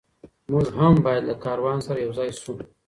[0.51, 2.51] موږ هم باید له کاروان سره یو ځای سو.